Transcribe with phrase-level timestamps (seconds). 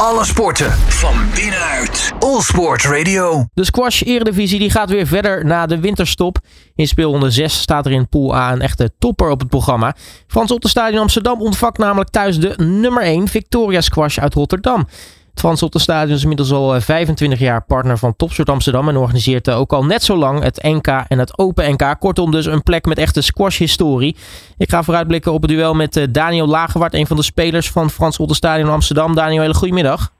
[0.00, 2.12] Alle sporten van binnenuit.
[2.18, 3.46] All Sport Radio.
[3.54, 6.38] De squash eredivisie die gaat weer verder na de winterstop.
[6.74, 9.94] In speelronde 6 staat er in Pool A een echte topper op het programma.
[10.26, 14.86] Frans Ottenstadion Amsterdam ontvangt namelijk thuis de nummer 1 Victoria Squash uit Rotterdam.
[15.36, 19.72] Het Frans Stadion is inmiddels al 25 jaar partner van Topsport Amsterdam en organiseert ook
[19.72, 21.96] al net zo lang het NK en het Open NK.
[21.98, 24.16] Kortom dus een plek met echte squash-historie.
[24.58, 28.18] Ik ga vooruitblikken op het duel met Daniel Lagerwaard, een van de spelers van Frans
[28.26, 29.14] Stadion Amsterdam.
[29.14, 30.12] Daniel, hele goedemiddag.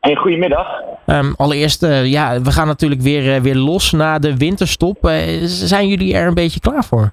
[0.00, 0.66] Een goedemiddag.
[1.06, 5.04] Um, allereerst, uh, ja, we gaan natuurlijk weer, uh, weer los na de winterstop.
[5.04, 7.12] Uh, zijn jullie er een beetje klaar voor?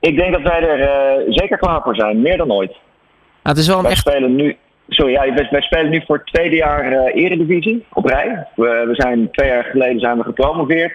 [0.00, 2.70] Ik denk dat wij er zeker klaar voor zijn, meer dan ooit.
[2.70, 2.76] Ah,
[3.42, 4.00] het is wel een wij echt...
[4.00, 4.56] spelen nu,
[4.90, 8.46] sorry, ja, wij, wij, spelen nu voor het tweede jaar Eredivisie op rij.
[8.54, 10.92] We, we, zijn twee jaar geleden zijn we gepromoveerd.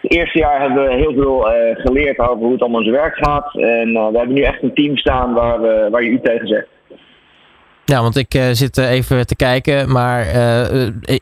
[0.00, 3.16] Het eerste jaar hebben we heel veel geleerd over hoe het allemaal in zijn werk
[3.16, 3.54] gaat.
[3.54, 6.68] En we hebben nu echt een team staan waar, we, waar je u tegen zegt.
[7.84, 10.26] Ja, want ik zit even te kijken, maar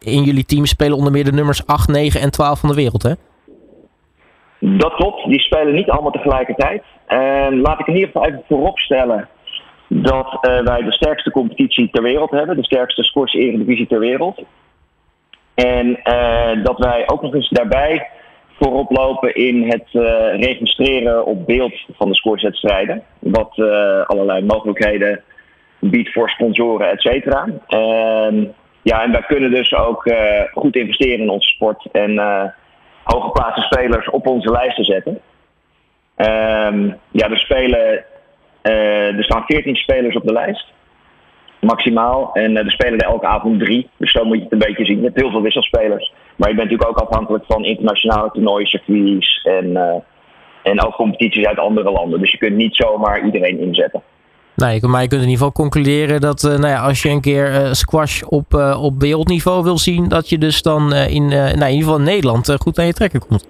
[0.01, 3.03] in jullie team spelen onder meer de nummers 8, 9 en 12 van de wereld,
[3.03, 3.13] hè?
[4.61, 6.83] Dat klopt, die spelen niet allemaal tegelijkertijd.
[7.07, 9.29] En laat ik in ieder geval even vooropstellen
[9.93, 14.43] dat uh, wij de sterkste competitie ter wereld hebben, de sterkste squash eredivisie ter wereld.
[15.55, 16.01] En
[16.63, 18.09] dat wij ook nog eens daarbij
[18.59, 19.89] voorop lopen in het
[20.41, 23.03] registreren op beeld van de squashwedstrijden.
[23.19, 23.59] Wat
[24.07, 25.23] allerlei mogelijkheden
[25.79, 27.47] biedt voor sponsoren, et cetera.
[27.67, 30.13] En, ja, en wij kunnen dus ook
[30.53, 32.19] goed investeren in onze sport en
[33.03, 35.21] hooggeplaatste spelers op onze lijsten zetten.
[36.17, 38.05] Um, ja, er, spelen,
[38.63, 40.67] uh, er staan 14 spelers op de lijst,
[41.61, 42.31] maximaal.
[42.33, 44.99] En er spelen er elke avond drie, dus zo moet je het een beetje zien.
[44.99, 49.43] Je hebt heel veel wisselspelers, maar je bent natuurlijk ook afhankelijk van internationale toernooien, circuits
[49.43, 49.77] en,
[50.63, 52.21] en ook competities uit andere landen.
[52.21, 54.03] Dus je kunt niet zomaar iedereen inzetten.
[54.61, 57.21] Nee, maar je kunt in ieder geval concluderen dat uh, nou ja, als je een
[57.21, 61.49] keer uh, squash op, uh, op wereldniveau wil zien, dat je dus dan in, nou,
[61.49, 63.49] in ieder geval in Nederland goed aan je trekken komt.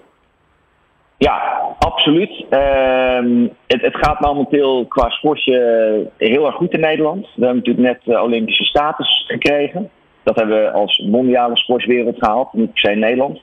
[1.16, 2.44] Ja, absoluut.
[2.50, 7.26] Ehm, het, het, gaat momenteel qua squashje heel erg goed in Nederland.
[7.34, 9.90] We hebben natuurlijk net Olympische status gekregen.
[10.22, 13.40] Dat hebben we als mondiale squashwereld gehaald, niet per se Nederland.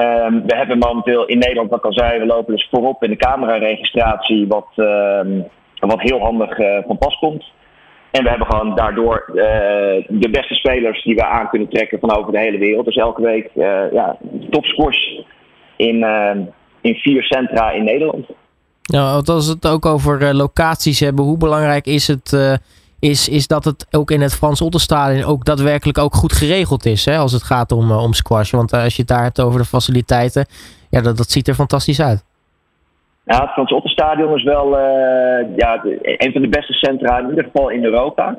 [0.00, 3.10] Um, we hebben momenteel in Nederland, wat ik al zei, we lopen dus voorop in
[3.10, 5.44] de cameraregistratie, wat um,
[5.78, 7.52] wat heel handig uh, van pas komt.
[8.10, 9.34] En we hebben gewoon daardoor uh,
[10.08, 12.84] de beste spelers die we aan kunnen trekken van over de hele wereld.
[12.84, 14.16] Dus elke week uh, ja,
[15.76, 16.04] in,
[16.84, 18.26] in vier centra in Nederland.
[18.82, 22.32] Ja, als we het ook over locaties hebben, hoe belangrijk is het
[23.10, 27.04] is, is dat het ook in het Frans Otterstadion ook daadwerkelijk ook goed geregeld is.
[27.04, 28.50] Hè, als het gaat om, om squash.
[28.50, 30.46] Want als je het daar hebt over de faciliteiten,
[30.90, 32.24] ja, dat, dat ziet er fantastisch uit.
[33.24, 34.78] Ja, het Frans Otterstadion is wel
[35.56, 38.38] ja, een van de beste centra, in ieder geval in Europa.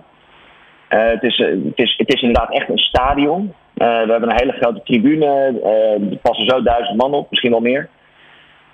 [0.88, 3.54] Het, is, het, is, het is inderdaad echt een stadion.
[3.74, 5.26] We hebben een hele grote tribune.
[6.12, 7.90] er passen zo duizend man op, misschien wel meer.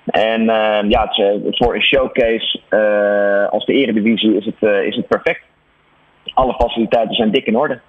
[0.04, 0.44] En
[0.88, 2.60] ja, het is, voor een showcase
[3.50, 5.40] als de Eredivisie is het, is het perfect.
[6.34, 7.80] Alle faciliteiten zijn dik in orde.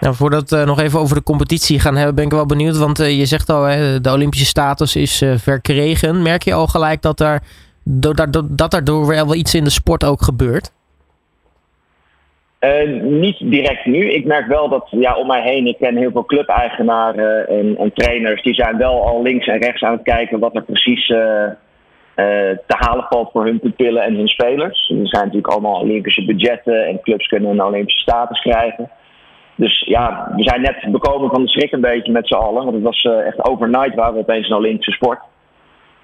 [0.00, 2.76] Nou, voordat we nog even over de competitie gaan hebben, ben ik wel benieuwd.
[2.76, 3.62] Want je zegt al,
[4.02, 6.22] de Olympische status is verkregen.
[6.22, 7.42] Merk je al gelijk dat, daar,
[8.50, 10.72] dat daardoor wel iets in de sport ook gebeurt?
[12.60, 14.10] Uh, niet direct nu.
[14.10, 17.92] Ik merk wel dat ja, om mij heen, ik ken heel veel clubeigenaren en, en
[17.92, 21.06] trainers, die zijn wel al links en rechts aan het kijken wat er precies
[22.66, 24.88] te halen valt voor hun pupillen en hun spelers.
[24.88, 28.90] Er zijn natuurlijk allemaal Olympische budgetten en clubs kunnen een Olympische status krijgen.
[29.54, 32.62] Dus ja, we zijn net bekomen van de schrik een beetje met z'n allen.
[32.62, 35.20] Want het was echt overnight waren we opeens een Olympische sport.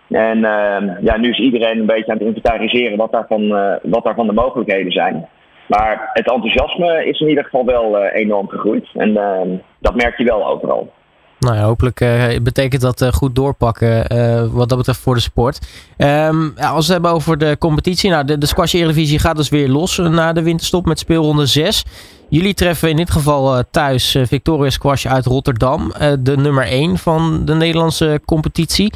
[0.09, 3.49] En uh, ja, nu is iedereen een beetje aan het inventariseren wat daarvan,
[3.83, 5.29] wat daarvan de mogelijkheden zijn.
[5.67, 8.89] Maar het enthousiasme is in ieder geval wel enorm gegroeid.
[8.95, 9.49] En ehm,
[9.81, 10.93] dat merk je wel overal.
[11.39, 14.07] Nou hopelijk uh, betekent dat uh, goed doorpakken
[14.53, 15.59] wat dat betreft voor de sport.
[15.97, 18.11] Ja, als we het hebben over de competitie.
[18.11, 21.85] Nou, de, de Squash Eredivisie gaat dus weer los na de winterstop met speelronde 6.
[22.29, 25.93] Jullie treffen in dit geval thuis Victoria Squash uit Rotterdam.
[26.21, 28.93] de nummer 1 van de Nederlandse competitie.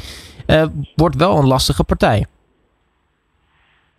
[0.95, 2.25] wordt wel een lastige partij.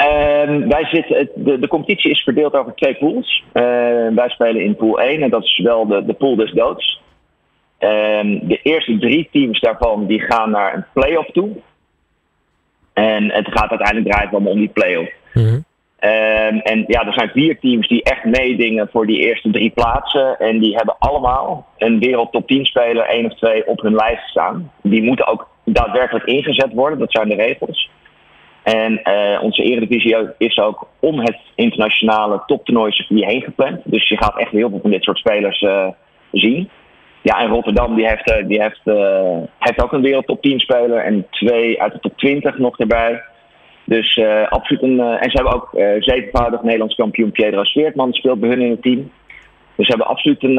[0.00, 3.44] Uh, wij zitten, de, de competitie is verdeeld over twee pools.
[3.52, 3.62] Uh,
[4.14, 7.00] wij spelen in pool 1 en dat is wel de, de pool des doods.
[7.78, 11.50] Um, de eerste drie teams daarvan die gaan naar een play-off toe.
[12.92, 15.12] En het gaat uiteindelijk draaien om die play-off.
[15.34, 15.64] Mm -hmm.
[16.00, 20.38] um, en ja, er zijn vier teams die echt meedingen voor die eerste drie plaatsen.
[20.38, 24.72] En die hebben allemaal een wereldtop 10 speler, één of twee, op hun lijst staan.
[24.82, 27.90] Die moeten ook daadwerkelijk ingezet worden, dat zijn de regels.
[28.62, 29.00] En
[29.42, 33.80] onze eredivisie is ook om het internationale toptoernooi heen gepland.
[33.84, 35.64] Dus je gaat echt heel veel van dit soort spelers
[36.32, 36.68] zien.
[37.22, 38.80] Ja, en Rotterdam die heeft, die heeft,
[39.58, 43.22] heeft ook een wereldtop 10 speler en twee uit de top 20 nog erbij.
[43.90, 44.96] Dus uh, absoluut een.
[44.96, 48.70] Uh, en ze hebben ook uh, zevenvoudig Nederlands kampioen Pedro Sweertman speelt bij hun in
[48.70, 49.10] het team.
[49.74, 50.58] Dus ze hebben absoluut een,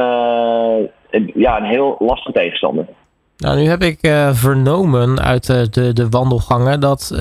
[1.10, 2.86] een ja, een heel lastige tegenstander.
[3.42, 4.00] Nou, nu heb ik
[4.34, 7.16] vernomen uit de, de wandelgangen dat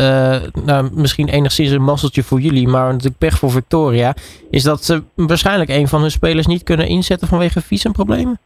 [0.65, 4.15] nou, misschien enigszins een masseltje voor jullie, maar natuurlijk pech voor Victoria,
[4.51, 8.39] is dat ze waarschijnlijk een van hun spelers niet kunnen inzetten vanwege visumproblemen.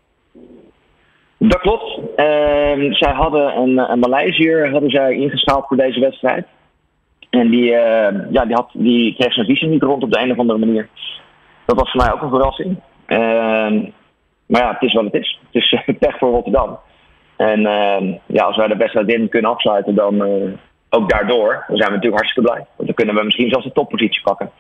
[1.39, 2.01] Dat klopt.
[2.17, 6.47] Ehm, zij hadden een, een Maleisiër hadden zij ingeschaald voor deze wedstrijd.
[7.31, 7.71] En die,
[8.31, 10.89] ja, die, had, die kreeg zijn visie niet rond op de een of andere manier.
[11.67, 12.77] Dat was voor mij ook een verrassing.
[13.07, 13.19] Uh,
[14.47, 15.41] maar ja, het is wat het is.
[15.53, 16.79] Het is pech voor Rotterdam.
[17.37, 20.51] En uh, ja, als wij de wedstrijd in kunnen afsluiten, dan eh,
[20.91, 22.67] ook daardoor, dan zijn we natuurlijk hartstikke blij.
[22.77, 24.51] Want dan kunnen we misschien zelfs de toppositie pakken.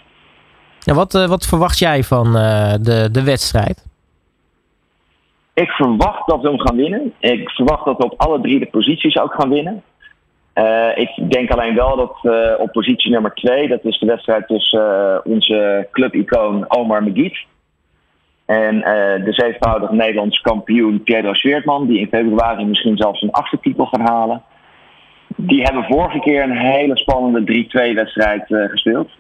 [0.81, 3.87] Ja, wat, wat verwacht jij van de, de wedstrijd?
[5.55, 7.13] Ik verwacht dat we hem gaan winnen.
[7.19, 9.83] Ik verwacht dat we op alle drie de posities ook gaan winnen.
[10.55, 14.47] Uh, ik denk alleen wel dat uh, op positie nummer 2, dat is de wedstrijd
[14.47, 17.39] tussen uh, onze clubicoon Omar Megiet
[18.47, 18.79] en
[19.25, 24.07] de zevenvoudig Nederlands kampioen Pedro Sweertman, die in februari misschien zelfs een achtste titel gaan
[24.07, 24.43] halen.
[25.37, 29.11] Die hebben vorige keer een hele spannende 3-2 wedstrijd gespeeld.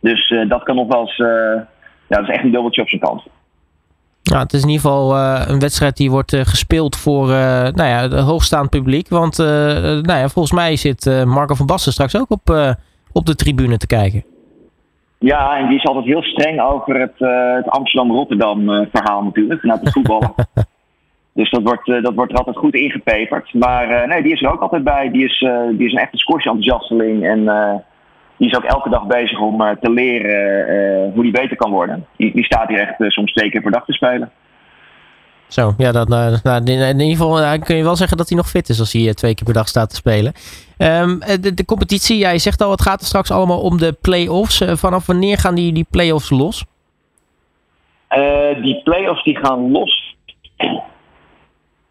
[0.00, 1.66] Dus dat kan nog wel eens, ja,
[2.08, 3.22] dat is echt een dubbeltje op zijn kant.
[4.22, 5.16] Het is in ieder geval
[5.48, 9.08] een wedstrijd die wordt gespeeld voor nou ja, het hoogstaand publiek.
[9.08, 12.76] Want nou ja, volgens mij zit Marco van Basten straks ook op,
[13.12, 14.24] op de tribune te kijken.
[15.22, 17.18] Ja, en die is altijd heel streng over het,
[17.56, 20.34] het Amsterdam-Rotterdam verhaal natuurlijk, vanuit het voetballen.
[21.34, 23.54] dus dat wordt, dat wordt er altijd goed ingepeperd.
[23.54, 25.10] Maar nee, die is er ook altijd bij.
[25.10, 25.38] Die is,
[25.72, 27.44] die is een echte squash-enthousiasteling en
[28.36, 32.06] die is ook elke dag bezig om te leren hoe die beter kan worden.
[32.16, 34.30] Die, die staat hier echt soms twee keer per dag te spelen.
[35.50, 38.68] Zo, ja, dat, nou, in ieder geval kun je wel zeggen dat hij nog fit
[38.68, 40.32] is als hij twee keer per dag staat te spelen.
[40.78, 44.62] Um, de, de, competitie, jij zegt al, het gaat er straks allemaal om de play-offs.
[44.66, 46.64] vanaf wanneer gaan die, die play-offs los?
[48.62, 50.10] die play-offs die gaan los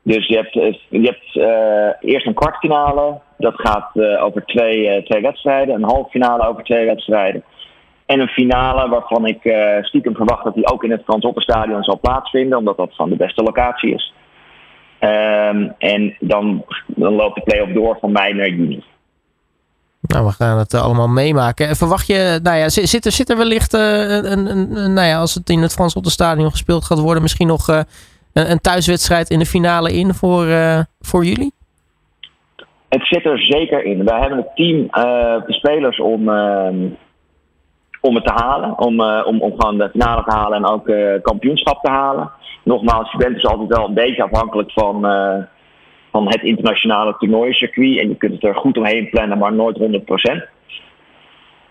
[0.10, 3.20] dus je hebt, eh, je hebt uh, eerst een kwartfinale.
[3.38, 5.76] Dat gaat uh, over twee, uh, twee wedstrijden.
[5.76, 7.44] Een halve finale over twee wedstrijden.
[8.10, 9.40] En een finale waarvan ik
[9.82, 12.58] stiekem verwacht dat die ook in het Frans Stadion zal plaatsvinden.
[12.58, 14.14] Omdat dat van de beste locatie is.
[15.00, 18.84] Um, en dan, dan loopt de play-off door van mei naar juni.
[20.02, 21.76] Nou, we gaan het allemaal meemaken.
[21.76, 25.34] Verwacht je, nou ja, zit er, zit er wellicht, een, een, een, nou ja, als
[25.34, 27.86] het in het Frans Stadion gespeeld gaat worden, misschien nog een,
[28.34, 30.48] een thuiswedstrijd in de finale in voor,
[31.00, 31.54] voor jullie?
[32.90, 34.06] Het zit er zeker in.
[34.06, 34.88] Wij hebben het team,
[35.46, 36.68] de spelers om, uh,
[38.02, 38.80] om het te halen.
[38.80, 40.92] Om, om, om gewoon de finale te halen en ook
[41.22, 42.32] kampioenschap te halen.
[42.64, 45.02] Nogmaals, je dus altijd wel een beetje afhankelijk van,
[46.12, 48.00] van het internationale toernooicircuit.
[48.00, 49.82] En je kunt het er goed omheen plannen, maar nooit 100%.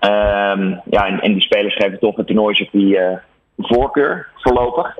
[0.01, 3.21] Um, ehm, ja, en, en, die spelers geven toch het toernooicircuit
[3.59, 4.97] voorkeur, voorlopig.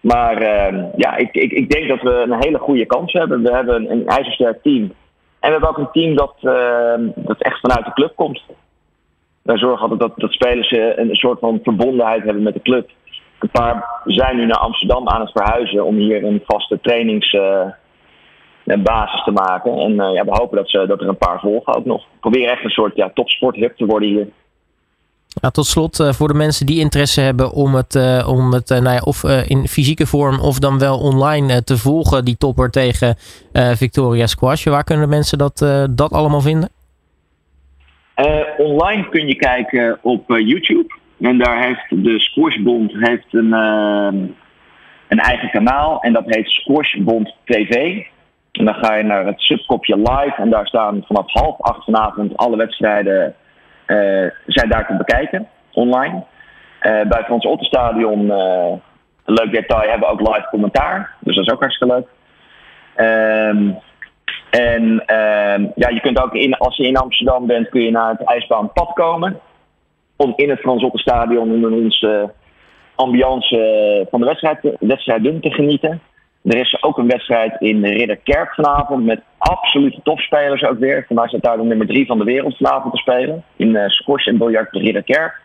[0.00, 3.42] Maar uh, ja, ik, ik, ik denk dat we een hele goede kans hebben.
[3.42, 4.82] We hebben een, een ijzersterk team.
[5.40, 8.42] En we hebben ook een team dat, uh, dat echt vanuit de club komt.
[9.50, 12.90] Wij zorgen altijd dat, dat spelers eh, een soort van verbondenheid hebben met de club.
[13.38, 19.24] Een paar zijn nu naar Amsterdam aan het verhuizen om hier een vaste trainingsbasis uh,
[19.24, 19.78] te maken.
[19.78, 22.04] En uh, ja, we hopen dat, ze, dat er een paar volgen ook nog.
[22.20, 24.28] Probeer echt een soort ja, topsporthub te worden hier.
[25.52, 29.24] Tot slot, voor de mensen die interesse hebben om het, om het nou ja, of
[29.24, 33.16] in fysieke vorm of dan wel online te volgen, die topper tegen
[33.74, 34.64] Victoria Squash.
[34.64, 35.58] Waar kunnen mensen dat,
[35.90, 36.68] dat allemaal vinden?
[38.56, 40.94] Online kun je kijken op YouTube.
[41.20, 48.02] En daar heeft de Squashbond heeft een, een eigen kanaal en dat heet Squashbond TV.
[48.52, 52.36] En dan ga je naar het subkopje live en daar staan vanaf half acht vanavond
[52.36, 53.34] alle wedstrijden
[53.86, 56.24] eh, zijn daar te bekijken online.
[56.80, 58.72] Eh, bij Frans Ottenstadion, eh,
[59.24, 61.14] een leuk detail, hebben we ook live commentaar.
[61.20, 62.08] Dus dat is ook hartstikke leuk.
[63.06, 63.78] Um,
[64.50, 68.10] en um, ja, je kunt ook in, als je in Amsterdam bent, kun je naar
[68.10, 69.40] het ijsbaanpad komen.
[70.16, 72.30] Om in het Frans Ottenstadion in onze
[72.94, 76.00] ambiance van de wedstrijd, wedstrijden te genieten.
[76.42, 81.04] Er is ook een wedstrijd in Ridderkerk vanavond met absolute topspelers ook weer.
[81.06, 83.44] Vandaag staat daar de nummer drie van de wereld vanavond te spelen.
[83.56, 85.40] In uh, squash en biljart Ridderkerk.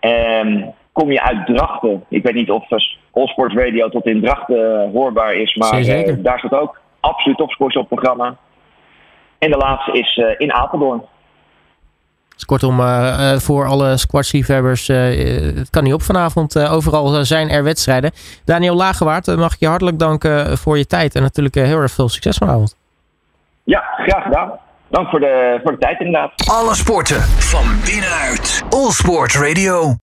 [0.00, 2.04] En kom je uit Drachten.
[2.08, 2.78] Ik weet niet of uh,
[3.12, 5.54] Allsports Radio tot in Drachten uh, hoorbaar is.
[5.54, 8.36] Maar uh, daar staat ook absoluut topscores op het programma.
[9.38, 11.02] En de laatste is in Apeldoorn.
[12.34, 12.80] Dus kortom,
[13.40, 16.58] voor alle squashliefhebbers, het kan niet op vanavond.
[16.58, 18.10] overal zijn er wedstrijden.
[18.44, 21.14] Daniel Lagewaard, mag ik je hartelijk danken voor je tijd.
[21.14, 22.76] En natuurlijk heel erg veel succes vanavond.
[23.64, 24.52] Ja, graag gedaan.
[24.88, 26.32] Dank voor de, voor de tijd inderdaad.
[26.50, 28.64] Alle sporten van binnenuit.
[28.70, 29.92] All Sport Radio.